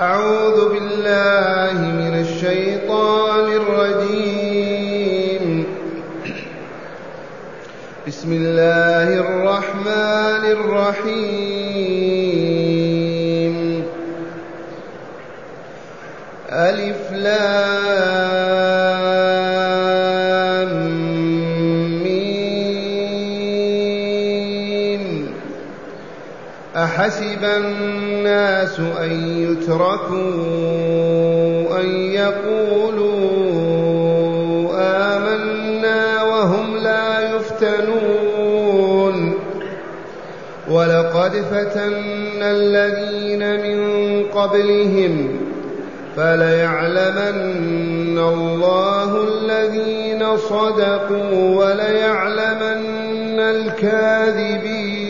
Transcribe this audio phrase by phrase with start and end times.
[0.00, 5.44] أعوذ بالله من الشيطان الرجيم.
[8.08, 11.44] بسم الله الرحمن الرحيم.
[16.50, 18.00] ألف لام
[26.76, 29.29] أحسب الناس أن
[29.70, 30.20] يتركوا
[31.80, 33.20] أن يقولوا
[34.76, 39.34] آمنا وهم لا يفتنون
[40.70, 43.78] ولقد فتنا الذين من
[44.24, 45.40] قبلهم
[46.16, 55.09] فليعلمن الله الذين صدقوا وليعلمن الكاذبين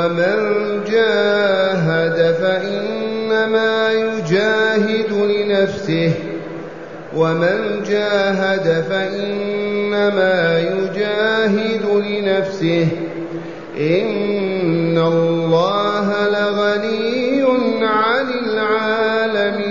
[0.00, 0.36] ومن
[0.90, 6.12] جاهد فإنما يجاهد لنفسه
[7.16, 12.88] ومن جاهد فإنما يجاهد لنفسه
[13.80, 17.42] إن الله لغني
[17.82, 19.70] عن العالمين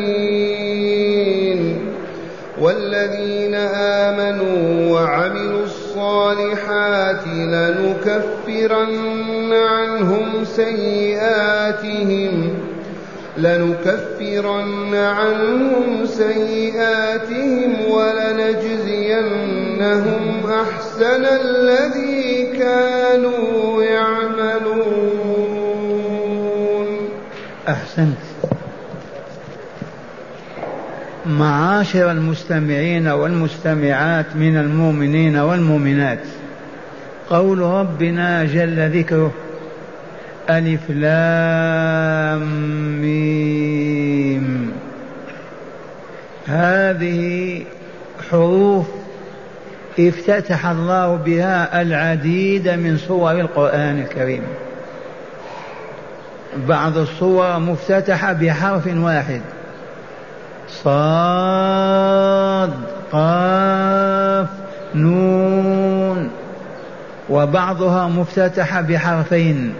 [2.62, 7.28] والذين آمنوا وعملوا الصالحات
[8.68, 12.50] لنكفرن عنهم سيئاتهم
[13.38, 19.32] لنكفرن عنهم سيئاتهم ولنجزينهم
[20.52, 25.30] أحسن الذي كانوا يعملون.
[27.68, 28.18] أحسنت.
[31.26, 36.20] معاشر المستمعين والمستمعات من المؤمنين والمؤمنات.
[37.30, 39.32] قول ربنا جل ذكره
[40.50, 42.42] ألف لام
[43.02, 44.72] ميم.
[46.48, 47.62] هذه
[48.32, 48.88] حروف
[50.00, 54.44] افتتح الله بها العديد من صور القرآن الكريم.
[56.68, 59.42] بعض الصور مفتتحة بحرف واحد.
[60.84, 62.74] صاد
[63.12, 64.48] قاف
[64.96, 65.69] نون
[67.30, 69.74] وبعضها مفتتحة بحرفين.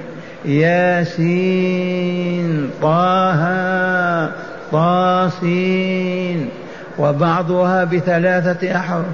[0.46, 1.90] ياسين
[2.82, 4.30] طه
[4.72, 6.50] طاسين.
[6.98, 9.06] وبعضها بثلاثة أحرف.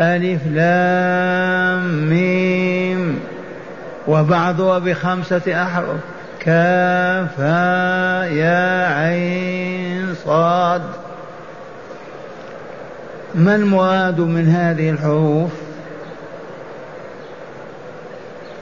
[0.00, 3.18] ألف لام ميم.
[4.08, 6.00] وبعضها بخمسة أحرف.
[6.40, 7.38] كاف
[8.32, 10.82] يا عين صاد.
[13.34, 15.61] ما المراد من هذه الحروف؟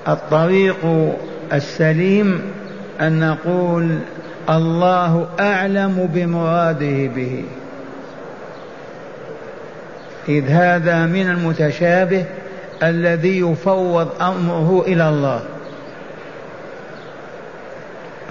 [0.09, 1.13] الطريق
[1.53, 2.43] السليم
[3.01, 3.99] أن نقول
[4.51, 7.45] الله أعلم بمراده به.
[10.29, 12.25] إذ هذا من المتشابه
[12.83, 15.41] الذي يفوض أمره إلى الله.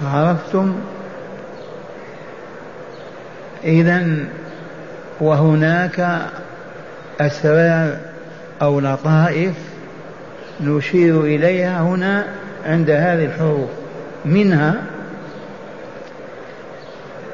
[0.04, 0.74] عرفتم؟
[3.64, 4.06] اذا
[5.20, 6.18] وهناك
[7.20, 7.96] أسرار
[8.62, 9.54] أو لطائف
[10.64, 12.24] نشير إليها هنا
[12.66, 13.70] عند هذه الحروف.
[14.24, 14.74] منها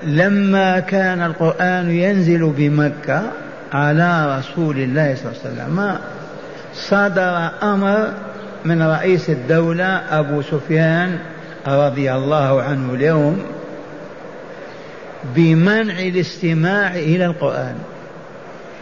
[0.02, 3.22] لما كان القرآن ينزل بمكة
[3.72, 5.98] على رسول الله صلى الله عليه وسلم
[6.74, 8.12] صدر أمر
[8.64, 11.18] من رئيس الدولة أبو سفيان
[11.66, 13.42] رضي الله عنه اليوم
[15.36, 17.74] بمنع الاستماع إلى القرآن.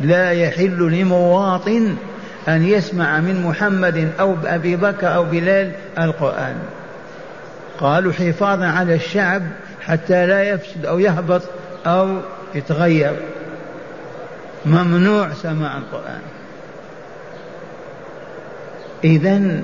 [0.01, 1.97] لا يحل لمواطن
[2.49, 6.57] أن يسمع من محمد أو أبي بكر أو بلال القرآن.
[7.79, 9.43] قالوا حفاظا على الشعب
[9.81, 11.43] حتى لا يفسد أو يهبط
[11.87, 12.19] أو
[12.55, 13.17] يتغير.
[14.67, 16.21] ممنوع سماع القرآن.
[19.05, 19.61] إذا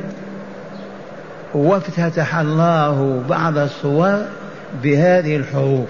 [1.55, 4.25] وافتتح الله بعض الصور
[4.83, 5.89] بهذه الحروف.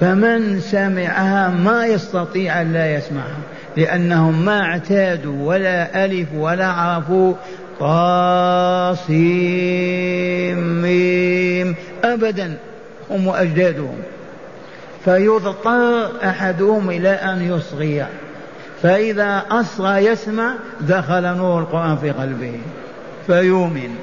[0.00, 3.38] فمن سمعها ما يستطيع أن لا يسمعها
[3.76, 7.34] لأنهم ما اعتادوا ولا ألف ولا عرفوا.
[7.80, 9.14] طاسيم
[12.04, 12.56] أبدا
[13.10, 13.96] هم وأجدادهم.
[15.04, 18.06] فيضطر أحدهم إلى أن يصغي.
[18.82, 22.60] فإذا أصغى يسمع دخل نور القرآن في قلبه.
[23.26, 23.96] فيؤمن.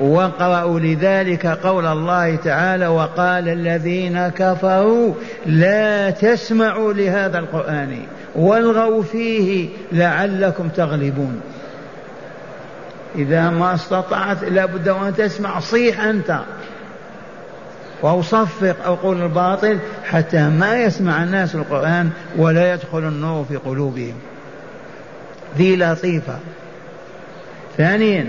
[0.00, 5.14] وقرأوا لذلك قول الله تعالى وقال الذين كفروا
[5.46, 8.02] لا تسمعوا لهذا القرآن
[8.34, 11.40] والغوا فيه لعلكم تغلبون.
[13.14, 16.40] إذا ما استطعت لابد أن تسمع صيح أنت
[18.04, 24.14] أو صفق أو قول الباطل حتى ما يسمع الناس القرآن ولا يدخل النور في قلوبهم.
[25.58, 26.38] ذي لطيفة.
[27.76, 28.26] ثانيا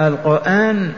[0.00, 0.92] القرآن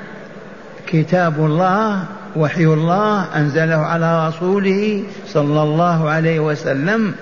[0.86, 2.04] كتاب الله
[2.36, 7.14] وحي الله أنزله على رسوله صلى الله عليه وسلم.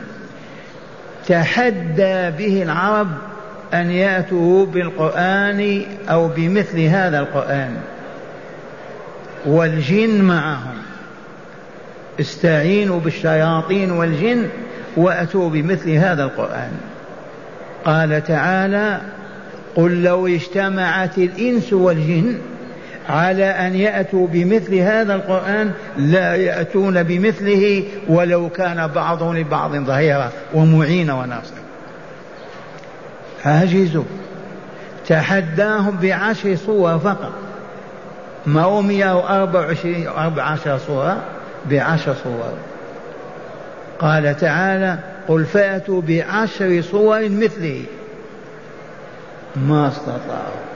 [1.29, 3.09] تحدى به العرب
[3.75, 7.77] أن يأتوا بالقرآن أو بمثل هذا القرآن.
[9.47, 10.77] والجن معهم.
[12.21, 14.49] استعينوا بالشياطين والجن
[14.97, 16.73] وأتوا بمثل هذا القرآن.
[17.85, 19.01] قال تعالى
[19.77, 22.39] قل لو اجتمعت الإنس والجن
[23.09, 31.11] على أن يأتوا بمثل هذا القرآن لا يأتون بمثله ولو كان بعضهم لبعض ظهيرا ومعين
[31.11, 31.59] وناصرا.
[33.45, 34.05] عجزوا
[35.09, 37.33] تحداهم بعشر صور فقط.
[38.47, 41.17] ما هو 124 14 صورة؟
[41.71, 42.53] بعشر صور.
[43.99, 47.83] قال تعالى قل فأتوا بعشر صور مثله.
[49.57, 50.67] ما استطاعوا.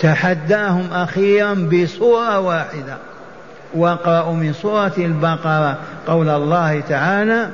[0.00, 2.96] تحداهم أخيرا بصورة واحدة.
[3.74, 7.48] وقرأوا من سورة البقرة قول الله تعالى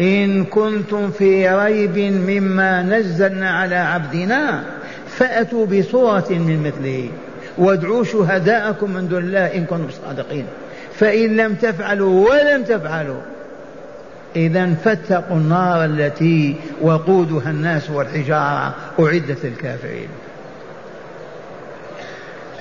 [0.00, 4.62] إن كنتم في ريب مما نزلنا على عبدنا
[5.08, 7.08] فأتوا بصورة من مثله.
[7.58, 10.46] وادعوا شهداءكم من دون الله إن كنتم صادقين.
[10.94, 13.20] فإن لم تفعلوا ولم تفعلوا
[14.36, 20.08] إذا فاتقوا النار التي وقودها الناس والحجارة أعدت للكافرين.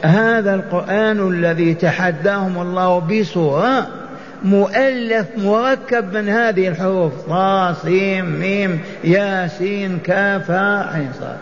[0.01, 3.87] هذا القرآن الذي تحداهم الله بصورة
[4.43, 7.13] مؤلف مركب من هذه الحروف.
[7.29, 11.37] طا سين ميم ياسين كاف عين صاد.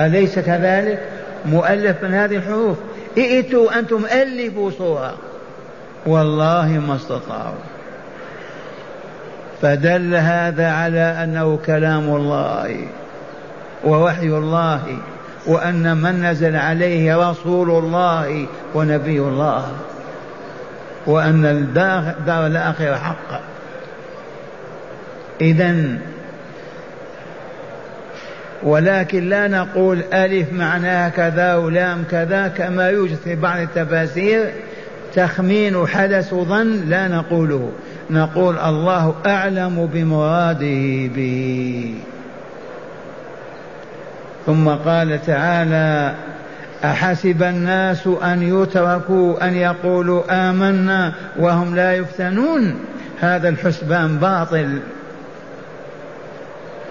[0.00, 1.02] أليس كذلك؟
[1.46, 2.78] مؤلف من هذه الحروف.
[3.18, 5.14] ائتوا أنتم ألفوا صورة.
[6.06, 7.75] والله ما استطاعوا.
[9.62, 12.86] فدل هذا على أنه كلام الله
[13.84, 14.80] ووحي الله
[15.46, 19.72] وأن من نزل عليه رسول الله ونبي الله
[21.06, 23.40] وأن الدار الآخرة حق.
[25.40, 25.74] إذا
[28.62, 34.52] ولكن لا نقول ألف معناها كذا ولام كذا كما يوجد في بعض التفاسير
[35.14, 37.72] تخمين حدث ظن لا نقوله.
[38.10, 41.94] نقول الله أعلم بمراده به.
[44.46, 46.14] ثم قال تعالى
[46.84, 52.74] أحسب الناس أن يتركوا أن يقولوا آمنا وهم لا يفتنون؟
[53.20, 54.78] هذا الحسبان باطل.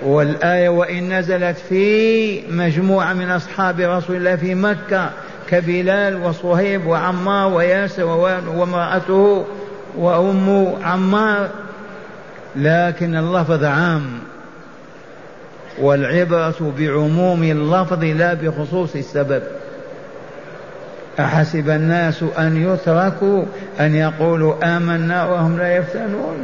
[0.01, 5.09] والآية وإن نزلت في مجموعة من أصحاب رسول الله في مكة
[5.49, 8.05] كبلال وصهيب وعمار وياسر
[8.55, 9.45] وامرأته
[9.97, 11.49] وأم عمار
[12.55, 14.19] لكن اللفظ عام.
[15.81, 19.43] والعبرة بعموم اللفظ لا بخصوص السبب.
[21.19, 23.43] أحسب الناس أن يتركوا
[23.79, 26.37] أن يقولوا آمنا وهم لا يفتنون.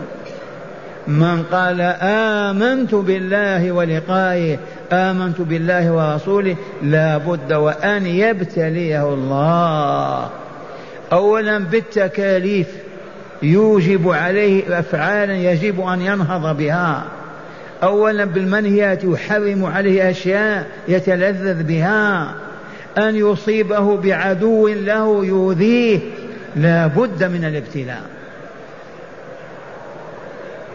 [1.08, 4.58] من قال آمنت بالله ولقائه
[4.92, 10.30] آمنت بالله ورسوله لا بد وأن يبتليه الله.
[11.12, 12.68] أولا بالتكاليف.
[13.44, 17.04] يوجب عليه أفعالا يجب أن ينهض بها.
[17.84, 22.34] أولا بالمنهيات يحرم عليه أشياء يتلذذ بها.
[22.98, 26.00] أن يصيبه بعدو له يؤذيه
[26.56, 28.02] لا بد من الابتلاء.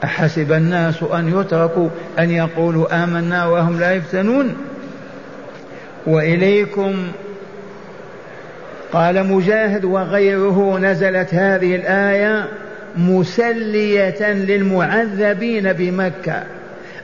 [0.05, 4.55] أحسب الناس أن يتركوا أن يقولوا آمنا وهم لا يفتنون.
[6.07, 6.95] وإليكم
[8.97, 12.47] قال مجاهد وغيره نزلت هذه الآية
[12.97, 16.43] مسلية للمعذبين بمكة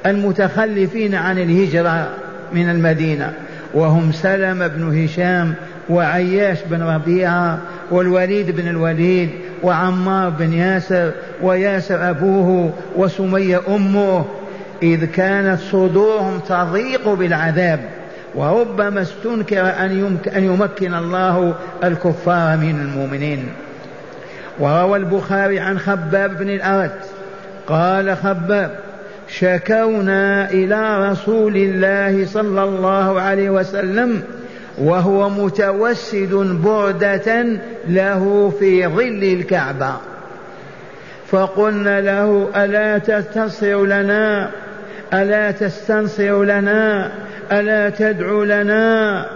[0.06, 2.08] المتخلفين عن الهجرة
[2.52, 3.32] من المدينة
[3.75, 5.54] وهم سلم بن هشام
[5.88, 7.58] وعياش بن ربيعة
[7.90, 9.30] والوليد بن الوليد
[9.62, 11.11] وعمار بن ياسر
[11.42, 14.25] وياسر أبوه وسمية أمه
[14.82, 17.80] إذ كانت صدورهم تضيق بالعذاب.
[18.34, 23.48] وربما استنكر أن, أن يمكن الله الكفار من المؤمنين.
[24.58, 27.04] وروى البخاري عن خباب بن الأرت
[27.66, 28.78] قال خباب
[29.28, 34.22] شكونا إلى رسول الله صلى الله عليه وسلم
[34.78, 36.34] وهو متوسد
[36.64, 37.44] بردة
[37.88, 39.96] له في ظل الكعبة.
[41.30, 44.50] فقلنا له ألا تستصر لنا
[45.12, 47.12] ألا تستنصر لنا؟
[47.52, 49.26] ألا تدعو لنا؟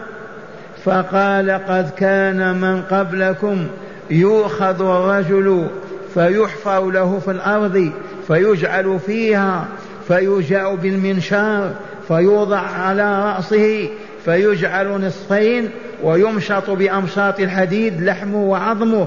[0.84, 3.66] فقال قد كان من قبلكم
[4.10, 5.66] يؤخذ الرجل
[6.14, 7.92] فيحفر له في الأرض
[8.28, 9.64] فيجعل فيها
[10.08, 11.74] فيجاء بالمنشار
[12.08, 13.88] فيوضع على رأسه
[14.24, 15.68] فيجعل نصفين
[16.02, 19.06] ويمشط بأمشاط الحديد لحمه وعظمه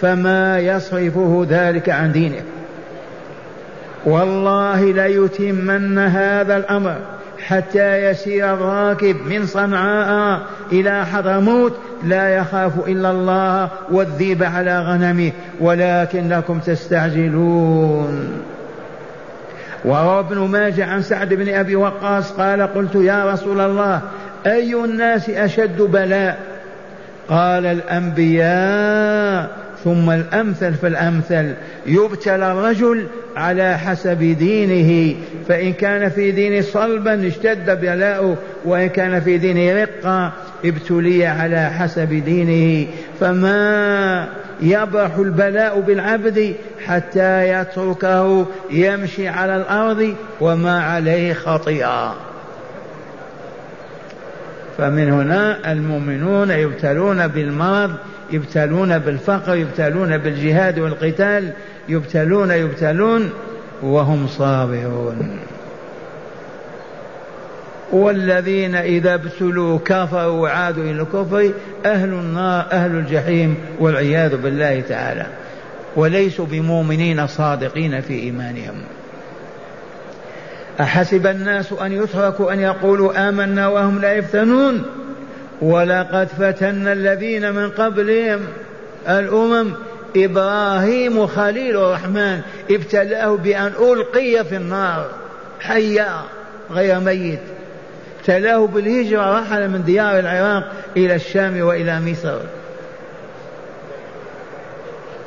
[0.00, 2.42] فما يصرفه ذلك عن دينه.
[4.06, 6.96] والله ليتمن هذا الأمر.
[7.48, 10.40] حتى يسير الراكب من صنعاء
[10.72, 18.42] إلى حضرموت لا يخاف إلا الله والذيب على غنمه ولكنكم تستعجلون.
[19.84, 24.00] وروى ابن ماجه عن سعد بن أبي وقاص قال قلت يا رسول الله
[24.46, 26.38] أي الناس أشد بلاء؟
[27.28, 29.50] قال الأنبياء.
[29.84, 31.54] ثم الأمثل فالأمثل
[31.86, 33.06] يبتلى الرجل
[33.36, 35.16] على حسب دينه
[35.48, 40.32] فإن كان في دين صلبا اشتد بلاؤه وإن كان في دينه رقة
[40.64, 42.86] ابتلي على حسب دينه.
[43.20, 44.28] فما
[44.60, 46.54] يبرح البلاء بالعبد
[46.86, 52.27] حتى يتركه يمشي على الأرض وما عليه خطيئة.
[54.78, 57.94] فمن هنا المؤمنون يبتلون بالمرض
[58.30, 61.52] يبتلون بالفقر يبتلون بالجهاد والقتال
[61.88, 63.30] يبتلون يبتلون
[63.82, 65.38] وهم صابرون.
[67.92, 71.50] والذين إذا ابتلوا كفروا وعادوا إلى الكفر
[71.86, 75.26] أهل النار أهل الجحيم والعياذ بالله تعالى.
[75.96, 78.74] وليسوا بمؤمنين صادقين في إيمانهم.
[80.80, 84.82] أحسب الناس أن يتركوا أن يقولوا آمنا وهم لا يفتنون؟
[85.60, 88.40] ولقد فتنا الذين من قبلهم
[89.08, 89.72] الأمم
[90.16, 95.06] إبراهيم خليل الرحمن ابتلاه بأن ألقي في النار
[95.60, 96.22] حيا
[96.70, 97.40] غير ميت.
[98.18, 102.38] ابتلاه بالهجرة رحل من ديار العراق إلى الشام وإلى مصر.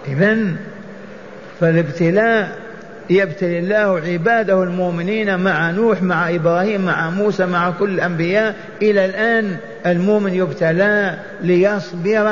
[0.08, 0.38] إذا
[1.60, 2.61] فالابتلاء
[3.12, 8.56] يبتلي الله عباده المؤمنين مع نوح مع إبراهيم مع موسى مع كل الأنبياء.
[8.82, 12.28] إلى الآن المؤمن يبتلى ليصبر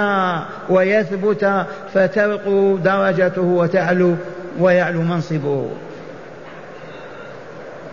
[0.69, 4.15] ويثبت فترقو درجته وتعلو
[4.59, 5.69] ويعلو منصبه.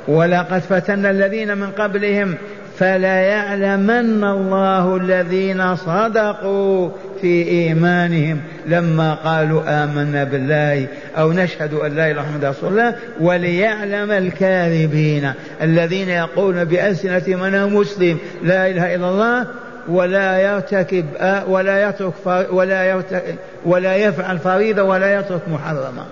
[0.09, 2.35] ولقد فتنا الذين من قبلهم
[2.78, 6.90] فلا يعلمن الله الذين صدقوا
[7.21, 10.87] في إيمانهم لما قالوا آمنا بالله
[11.18, 18.66] أو نشهد أن لا إله إلا الله وليعلم الكاذبين الذين يقولون بألسنتهم أنا مسلم لا
[18.66, 19.47] إله إلا الله
[19.88, 21.06] ولا يرتكب
[21.49, 22.14] ولا يترك
[22.50, 26.04] ولا يرتكب ولا يفعل فريضة ولا يترك محرمة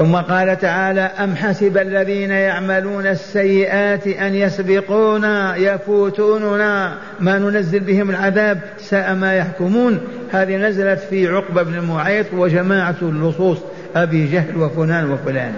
[0.00, 8.60] ثم قال تعالى أم حسب الذين يعملون السيئات أن يسبقونا يفوتوننا ما ننزل بهم العذاب
[8.78, 10.00] ساء ما يحكمون.
[10.32, 13.58] هذه نزلت في عقبة بن معيط وجماعة اللصوص
[13.96, 15.52] أبي جهل وفلان وفلان.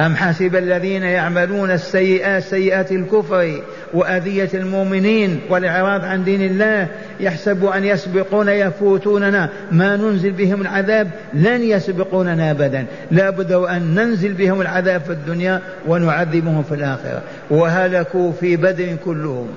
[0.00, 3.62] أم حسب الذين يعملون السيئات سيئات الكفر
[3.94, 6.88] وأذية المؤمنين والإعراض عن دين الله
[7.20, 9.48] يحسب أن يسبقون يفوتوننا.
[9.72, 12.86] ما ننزل بهم العذاب؟ لن يسبقوننا أبدا.
[13.10, 17.22] لا بد أن ننزل بهم العذاب في الدنيا ونعذبهم في الآخرة.
[17.50, 19.48] وهلكوا في بدر كلهم.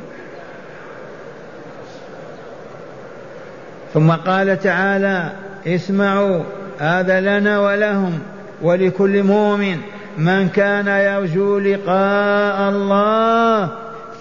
[3.94, 5.32] ثم قال تعالى
[5.68, 6.44] اسمعوا
[6.80, 8.20] هذا لنا ولهم
[8.62, 9.78] ولكل مؤمن.
[10.18, 13.70] من كان يرجو لقاء الله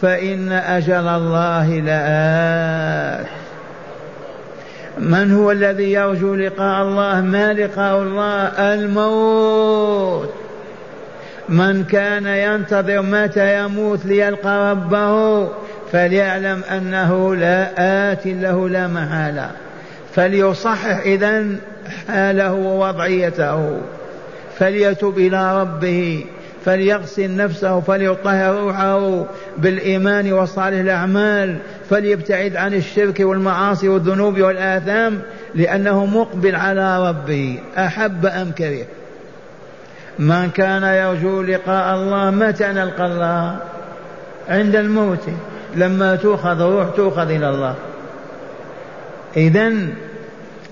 [0.03, 3.27] فإن أجل الله لآت
[4.99, 8.43] من هو الذي يرجو لقاء الله؟ ما لقاء الله؟
[8.75, 10.35] الموت.
[11.49, 15.49] من كان ينتظر متى يموت ليلقى ربه
[15.93, 17.71] فليعلم أنه لا
[18.13, 19.51] آت له لا محالة.
[20.15, 21.45] فليصحح إذا
[22.09, 23.81] حاله ووضعيته.
[24.59, 26.25] فليتب إلى ربه
[26.65, 29.25] فليغسل نفسه فليطهر روحه
[29.59, 31.57] بالإيمان وصالح الأعمال
[31.91, 35.21] فليبتعد عن الشرك والمعاصي والذنوب والآثام
[35.55, 38.85] لأنه مقبل على ربه أحب أم كره.
[40.19, 43.57] من كان يرجو لقاء الله متى نلقى الله؟
[44.49, 45.29] عند الموت.
[45.77, 47.75] لما تؤخذ روح تؤخذ إلى الله.
[49.37, 49.73] إذا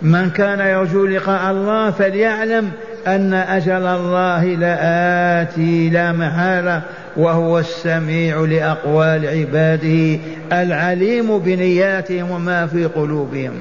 [0.03, 2.71] من كان يرجو لقاء الله فليعلم
[3.07, 6.83] أن أجل الله لآتي لا محالة
[7.17, 10.19] وهو السميع لأقوال عباده
[10.53, 13.53] العليم بنياتهم وما في قلوبهم.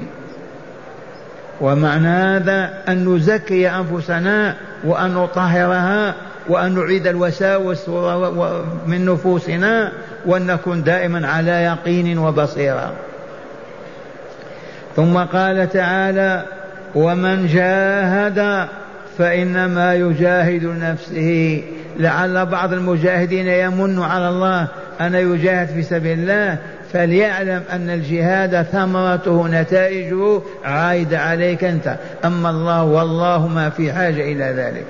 [1.60, 6.14] ومعنى هذا أن نزكي أنفسنا وأن نطهرها
[6.48, 7.88] وأن نعيد الوساوس
[8.86, 9.92] من نفوسنا
[10.26, 12.92] وأن نكون دائما على يقين وبصيرة.
[14.96, 16.42] ثم قال تعالى
[16.94, 18.68] ومن جاهد
[19.18, 21.62] فإنما يجاهد نفسه.
[21.98, 24.68] لعل بعض المجاهدين يمن على الله
[25.00, 26.58] أن يجاهد في سبيل الله
[26.92, 31.96] فليعلم أن الجهاد ثمرته نتائجه عائدة عليك أنت.
[32.24, 34.86] أما الله والله ما في حاجة إلى ذلك.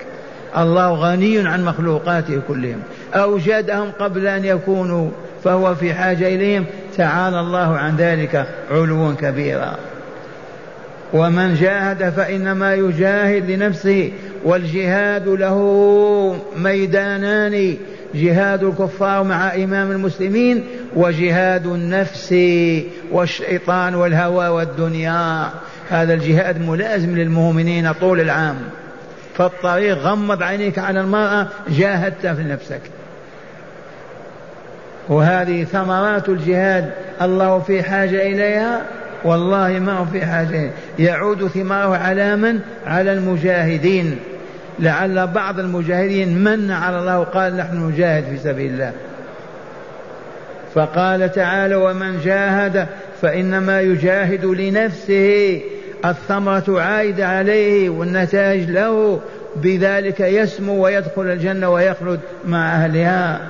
[0.57, 2.83] الله غني عن مخلوقاته كلهم.
[3.15, 5.11] أوجدهم قبل أن يكونوا
[5.45, 6.65] فهو في حاجة إليهم.
[6.97, 9.77] تعالى الله عن ذلك علوا كبيرا.
[11.13, 14.13] ومن جاهد فإنما يجاهد لنفسه
[14.45, 15.57] والجهاد له
[16.57, 17.77] ميدانان
[18.15, 20.65] جهاد الكفار مع إمام المسلمين
[20.97, 22.35] وجهاد النفس
[23.13, 25.51] والشيطان والهوى والدنيا.
[25.91, 28.57] هذا الجهاد ملازم للمؤمنين طول العام.
[29.35, 32.81] فالطريق غمض عينيك على المرأة جاهدت في نفسك.
[35.09, 36.91] وهذه ثمرات الجهاد
[37.23, 38.83] الله في حاجة إليها؟
[39.25, 44.19] والله ما هو في حاجة يعود ثماره على من؟ على المجاهدين.
[44.79, 48.93] لعل بعض المجاهدين من على الله وقال نحن نجاهد في سبيل الله.
[50.75, 52.87] فقال تعالى ومن جاهد
[53.23, 55.61] فإنما يجاهد لنفسه.
[56.05, 59.21] الثمرة عائدة عليه والنتائج له.
[59.57, 63.41] بذلك يسمو ويدخل الجنة ويخلد مع أهلها.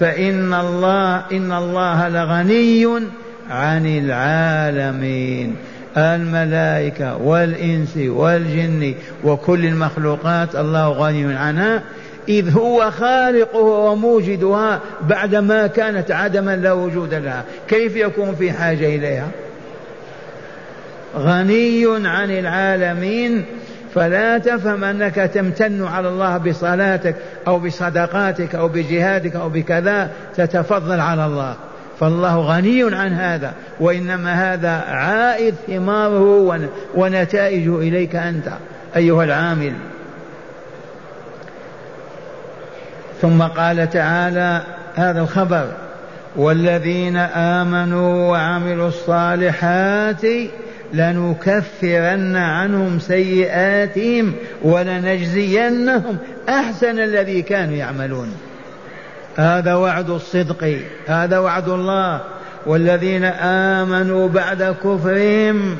[0.00, 3.12] فإن الله إن الله لغني
[3.50, 5.56] عن العالمين
[5.96, 11.82] الملائكة والإنس والجن وكل المخلوقات الله غني عنها.
[12.28, 17.44] إذ هو خالقها وموجدها بعدما كانت عدما لا وجود لها.
[17.68, 19.28] كيف يكون في حاجة إليها؟
[21.16, 23.44] غني عن العالمين.
[23.94, 31.26] فلا تفهم أنك تمتن على الله بصلاتك أو بصدقاتك أو بجهادك أو بكذا تتفضل على
[31.26, 31.56] الله.
[32.02, 38.48] فالله غني عن هذا وإنما هذا عائد ثماره ونتائجه إليك أنت
[38.96, 39.72] أيها العامل.
[43.20, 44.62] ثم قال تعالى
[44.94, 45.72] هذا الخبر
[46.36, 50.22] والذين آمنوا وعملوا الصالحات
[50.92, 56.16] لنكفرن عنهم سيئاتهم ولنجزينهم
[56.48, 58.28] أحسن الذي كانوا يعملون.
[59.36, 62.20] هذا وعد الصدق هذا وعد الله.
[62.66, 65.76] والذين آمنوا بعد كفرهم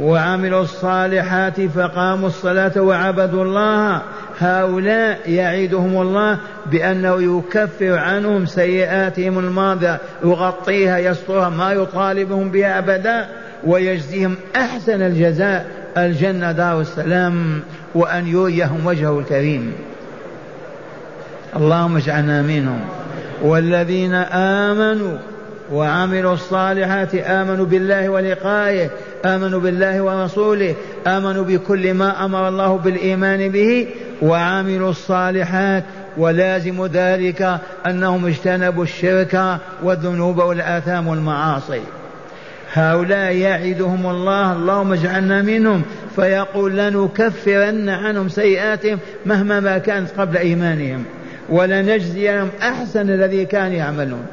[0.00, 4.02] وعملوا الصالحات فقاموا الصلاة وعبدوا الله
[4.38, 13.28] هؤلاء يعيدهم الله بأنه يكفر عنهم سيئاتهم الماضية يغطيها يسترها ما يطالبهم بها أبدا
[13.64, 17.62] ويجزيهم أحسن الجزاء الجنة دار السلام
[17.94, 19.72] وأن يريهم وجهه الكريم.
[21.56, 22.80] اللهم اجعلنا منهم.
[23.42, 25.18] والذين آمنوا
[25.72, 28.90] وعملوا الصالحات آمنوا بالله ولقائه
[29.24, 30.74] آمنوا بالله ورسوله
[31.06, 33.86] آمنوا بكل ما أمر الله بالإيمان به
[34.22, 35.84] وعملوا الصالحات.
[36.16, 41.80] ولازم ذلك أنهم اجتنبوا الشرك والذنوب والآثام والمعاصي.
[42.72, 45.82] هؤلاء يعدهم الله اللهم اجعلنا منهم.
[46.16, 51.04] فيقول لنكفرن عنهم سيئاتهم مهما ما كانت قبل إيمانهم.
[51.48, 54.26] ولنجزينهم أحسن الذي كانوا يعملون.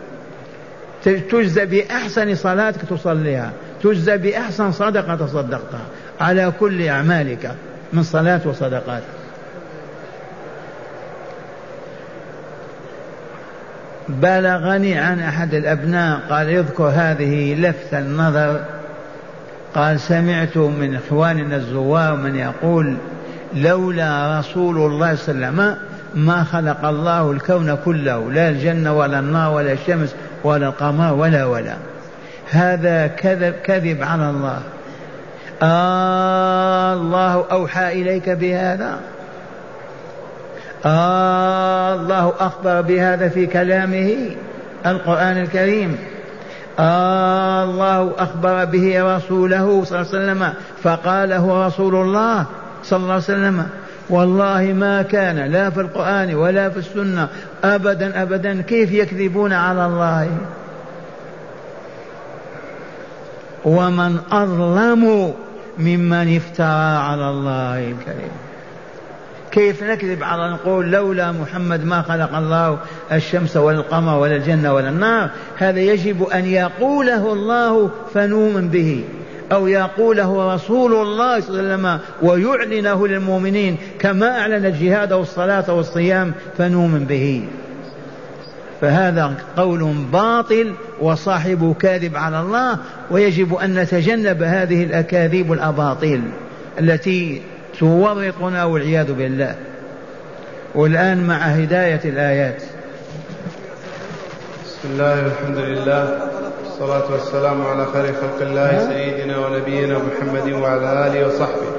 [1.03, 3.51] تجزى بأحسن صلاتك تصليها
[3.83, 5.85] تجزى بأحسن صدقة تصدقتها.
[6.21, 7.51] على كل أعمالك
[7.93, 9.03] من صلاه وصدقات.
[14.09, 18.59] بلغني عن أحد الأبناء قال يذكر هذه لفت النظر.
[19.75, 22.95] قال سمعت من إخواننا الزوار من يقول
[23.55, 25.77] لولا رسول الله صلى الله عليه وسلم
[26.15, 31.75] ما خلق الله الكون كله لا الجنة ولا النار ولا الشمس ولا القمر ولا ولا.
[32.51, 34.59] هذا كذب كذب على الله.
[35.63, 38.99] آه الله أوحى إليك بهذا.
[40.85, 44.15] آه الله أخبر بهذا في كلامه
[44.85, 45.97] القرآن الكريم.
[46.79, 52.45] آه الله أخبر به رسوله صلى الله عليه وسلم فقاله رسول الله
[52.83, 53.65] صلى الله عليه وسلم.
[54.09, 57.27] والله ما كان لا في القرآن ولا في السنة
[57.63, 58.61] أبدا أبدا.
[58.61, 60.29] كيف يكذبون على الله؟
[63.65, 65.33] ومن أظلم
[65.77, 68.31] ممن افترى على الله الكريم
[69.51, 72.77] كيف نكذب على نقول لولا محمد ما خلق الله
[73.11, 79.03] الشمس ولا القمر ولا الجنة ولا النار هذا يجب أن يقوله الله فنؤمن به.
[79.51, 86.33] أو يقوله رسول الله صلى الله عليه وسلم ويعلنه للمؤمنين كما أعلن الجهاد والصلاة والصيام
[86.57, 87.45] فنؤمن به.
[88.81, 92.77] فهذا قول باطل وصاحبه كاذب على الله
[93.11, 96.21] ويجب أن نتجنب هذه الأكاذيب والأباطيل
[96.79, 97.41] التي
[97.79, 99.55] تورطنا والعياذ بالله.
[100.75, 102.63] والآن مع هداية الآيات.
[104.65, 106.32] بسم الله والحمد لله.
[106.73, 111.71] والصلاة والسلام على خير خلق الله سيدنا ونبينا محمد وعلى آله وصحبه.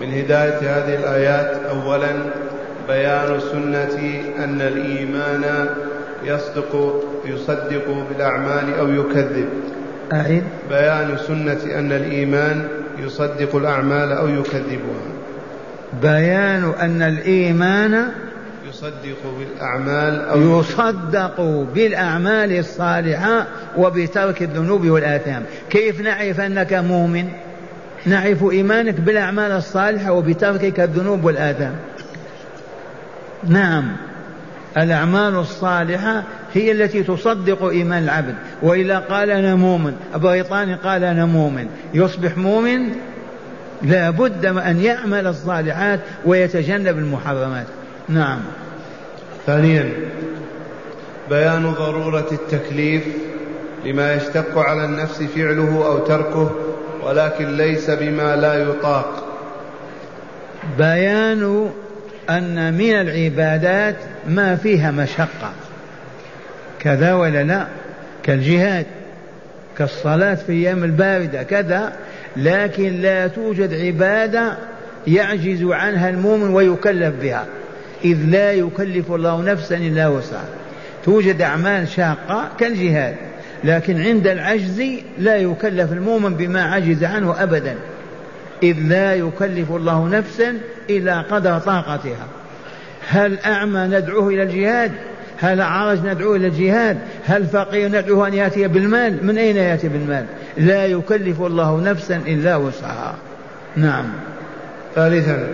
[0.00, 2.12] من هداية هذه الآيات أولا
[2.88, 5.66] بيان سنة أن الإيمان
[6.24, 9.48] يصدق يصدق بالأعمال أو يكذب.
[10.12, 10.44] أعيد.
[10.70, 15.04] بيان سنة أن الإيمان يصدق الأعمال أو يكذبها.
[16.02, 18.08] بيان أن الإيمان
[18.70, 21.40] يصدق بالأعمال أو يصدق
[21.74, 25.42] بالأعمال الصالحة وبترك الذنوب والآثام.
[25.70, 27.28] كيف نعرف أنك مؤمن؟
[28.06, 31.72] نعرف إيمانك بالأعمال الصالحة وبتركك الذنوب والآثام.
[33.44, 33.96] نعم.
[34.76, 36.22] الأعمال الصالحة
[36.54, 38.34] هي التي تصدق إيمان العبد.
[38.62, 41.66] وإلا قال أنا مؤمن بريطاني قال أنا مؤمن.
[41.94, 42.88] يصبح مؤمن؟
[43.82, 47.66] لا بد أن يعمل الصالحات ويتجنب المحرمات.
[48.10, 48.40] نعم.
[49.46, 49.92] ثانيا
[51.30, 53.02] بيان ضرورة التكليف
[53.84, 56.50] لما يشتق على النفس فعله أو تركه
[57.02, 59.26] ولكن ليس بما لا يطاق.
[60.78, 61.70] بيان
[62.30, 63.96] أن من العبادات
[64.28, 65.52] ما فيها مشقة.
[66.80, 67.66] كذا ولا لا؟
[68.22, 68.86] كالجهاد
[69.78, 71.92] كالصلاة في أيام الباردة كذا.
[72.36, 74.56] لكن لا توجد عبادة
[75.06, 77.46] يعجز عنها المؤمن ويكلف بها.
[78.04, 80.48] إذ لا يكلف الله نفسا إلا وسعها.
[81.04, 83.14] توجد أعمال شاقة كالجهاد
[83.64, 84.82] لكن عند العجز
[85.18, 87.74] لا يكلف المؤمن بما عجز عنه أبدا.
[88.62, 90.54] إذ لا يكلف الله نفسا
[90.90, 92.26] إلا قدر طاقتها.
[93.08, 94.92] هل أعمى ندعوه إلى الجهاد؟
[95.38, 100.24] هل عرج ندعوه إلى الجهاد؟ هل فقير ندعوه أن يأتي بالمال؟ من أين يأتي بالمال؟
[100.56, 103.14] لا يكلف الله نفسا إلا وسعها.
[103.76, 104.04] نعم.
[104.94, 105.48] ثالثا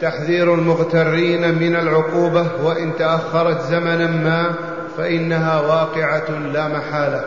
[0.00, 4.54] تحذير المغترين من العقوبة وإن تأخرت زمنا ما
[4.98, 7.24] فإنها واقعة لا محالة.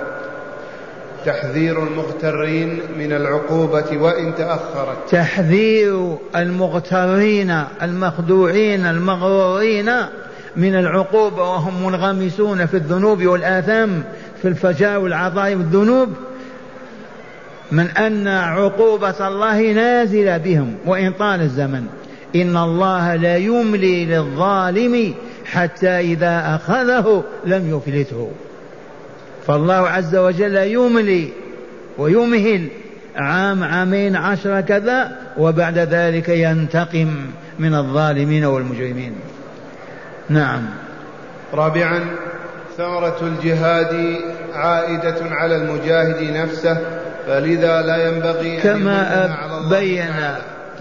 [1.26, 4.98] تحذير المغترين من العقوبة وإن تأخرت.
[5.10, 9.92] تحذير المغترين المخدوعين المغرورين
[10.56, 14.04] من العقوبة وهم منغمسون في الذنوب والآثام
[14.42, 16.10] في الفجار والعظائم الذنوب
[17.72, 21.88] من أن عقوبة الله نازلة بهم وإن طال الزمن.
[22.36, 25.14] إن الله لا يملي للظالم
[25.46, 28.32] حتى إذا أخذه لم يفلته.
[29.48, 31.30] فالله عز وجل يملي
[31.98, 32.68] ويمهل
[33.16, 37.16] عام عامين عشرة كذا وبعد ذلك ينتقم
[37.60, 39.16] من الظالمين والمجرمين.
[40.30, 40.66] نعم.
[41.54, 42.06] رابعا
[42.78, 44.16] ثمرة الجهاد
[44.54, 46.78] عائدة على المجاهد نفسه
[47.28, 49.36] فلذا لا ينبغي كما
[49.70, 50.14] بين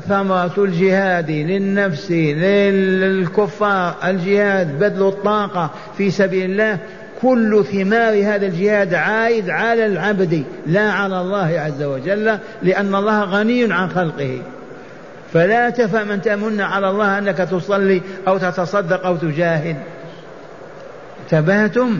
[0.08, 6.78] ثمرة الجهاد للنفس للكفار الجهاد بذل الطاقة في سبيل الله.
[7.22, 13.72] كل ثمار هذا الجهاد عائد على العبد لا على الله عز وجل لأن الله غني
[13.72, 14.38] عن خلقه.
[15.32, 19.76] فلا تفهم أن تمن على الله أنك تصلي أو تتصدق أو تجاهد.
[21.22, 21.98] انتبهتم؟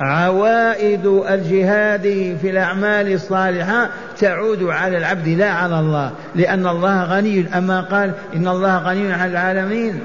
[0.00, 3.88] عوائد الجهاد في الأعمال الصالحة
[4.20, 7.46] تعود على العبد لا على الله لأن الله غني.
[7.58, 10.00] أما قال إن الله غني عن العالمين.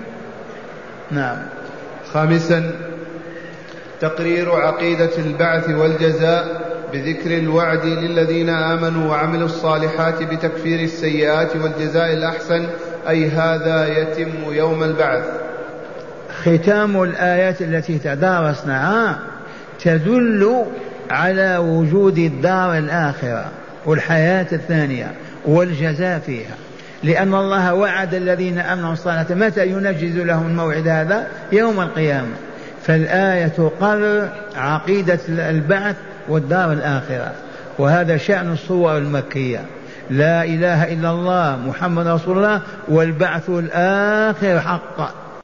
[1.11, 1.37] نعم.
[2.13, 2.71] خامسا
[4.01, 12.65] تقرير عقيدة البعث والجزاء بذكر الوعد للذين آمنوا وعملوا الصالحات بتكفير السيئات والجزاء الأحسن
[13.09, 15.23] أي هذا يتم يوم البعث.
[16.41, 19.19] ختام الآيات التي تدارسناها.
[19.83, 20.65] تدل
[21.09, 23.45] على وجود الدار الآخرة
[23.85, 25.11] والحياة الثانية
[25.45, 26.55] والجزاء فيها.
[27.03, 32.35] لأن الله وعد الذين آمنوا الصلاة متى ينجز لهم الموعد هذا؟ يوم القيامة.
[32.83, 35.95] فالآية تقرر عقيدة البعث
[36.29, 37.31] والدار الآخرة.
[37.79, 39.61] وهذا شأن الصور المكية.
[40.09, 45.28] لا إله إلا الله محمد رسول الله والبعث الآخر حق